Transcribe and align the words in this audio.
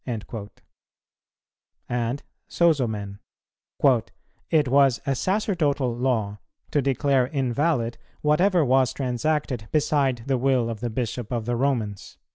"[159:1] 0.07 0.49
And 1.87 2.23
Sozomen: 2.49 3.19
"It 4.49 4.67
was 4.67 4.99
a 5.05 5.13
sacerdotal 5.13 5.95
law, 5.95 6.39
to 6.71 6.81
declare 6.81 7.27
invalid 7.27 7.99
whatever 8.21 8.65
was 8.65 8.93
transacted 8.93 9.67
beside 9.71 10.23
the 10.25 10.39
will 10.39 10.71
of 10.71 10.79
the 10.79 10.89
Bishop 10.89 11.31
of 11.31 11.45
the 11.45 11.55
Romans." 11.55 12.17